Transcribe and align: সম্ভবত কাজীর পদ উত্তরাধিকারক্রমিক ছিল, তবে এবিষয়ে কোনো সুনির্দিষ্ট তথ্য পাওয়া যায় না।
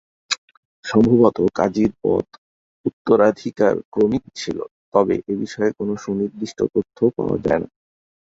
সম্ভবত 0.85 1.37
কাজীর 1.57 1.91
পদ 2.03 2.25
উত্তরাধিকারক্রমিক 2.85 4.23
ছিল, 4.35 4.57
তবে 4.93 5.15
এবিষয়ে 5.27 5.71
কোনো 5.79 5.93
সুনির্দিষ্ট 6.03 6.59
তথ্য 6.75 6.97
পাওয়া 7.17 7.37
যায় 7.45 7.61
না। 7.63 7.67